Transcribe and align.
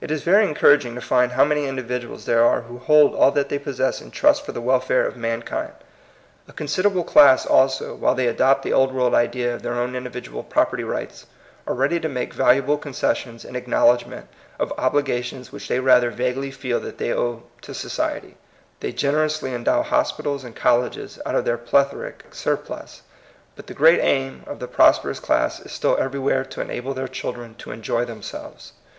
It 0.00 0.10
is 0.10 0.22
very 0.22 0.48
encouraging 0.48 0.94
to 0.94 1.02
find 1.02 1.32
how 1.32 1.44
many 1.44 1.66
individuals 1.66 2.24
there 2.24 2.42
are 2.42 2.62
who 2.62 2.78
hold 2.78 3.14
all 3.14 3.30
that 3.32 3.50
they 3.50 3.58
possess 3.58 4.00
in 4.00 4.10
trust 4.10 4.46
for 4.46 4.52
the 4.52 4.62
welfare 4.62 5.06
of 5.06 5.14
mankind. 5.14 5.72
PROBLEM 5.72 5.74
OF 5.76 6.46
THE 6.46 6.52
PROSPEROUS. 6.54 6.54
123 6.54 6.54
A 6.54 6.56
considerable 6.56 7.04
class 7.04 7.44
also, 7.44 7.94
while 7.94 8.14
they 8.14 8.28
adopt 8.28 8.62
the 8.62 8.72
Old 8.72 8.94
World 8.94 9.12
idea 9.14 9.54
of 9.54 9.60
their 9.62 9.74
own 9.74 9.94
individual 9.94 10.42
property 10.42 10.84
rights, 10.84 11.26
are 11.66 11.74
ready 11.74 12.00
to 12.00 12.08
make 12.08 12.34
valua 12.34 12.64
ble 12.64 12.78
concessions 12.78 13.44
in 13.44 13.54
acknowledgment 13.54 14.26
of 14.58 14.74
obli 14.78 15.02
gations 15.04 15.52
which 15.52 15.68
they 15.68 15.80
rather 15.80 16.08
vaguely 16.10 16.50
feel 16.50 16.80
that 16.80 16.96
they 16.96 17.12
owe 17.12 17.42
to 17.60 17.74
society. 17.74 18.38
They 18.80 18.92
generously 18.92 19.50
en 19.52 19.64
dow 19.64 19.82
hospitals 19.82 20.44
and 20.44 20.56
colleges 20.56 21.18
out 21.26 21.34
of 21.34 21.44
their 21.44 21.58
plethoric 21.58 22.24
surplus. 22.30 23.02
But 23.54 23.66
the 23.66 23.74
great 23.74 24.00
aim 24.00 24.44
of 24.46 24.60
the 24.60 24.66
prosperous 24.66 25.20
class 25.20 25.60
is 25.60 25.72
still 25.72 25.98
everywhere 25.98 26.46
to 26.46 26.62
enable 26.62 26.94
their 26.94 27.06
children 27.06 27.54
to 27.56 27.70
enjoy 27.70 28.06
themselves. 28.06 28.72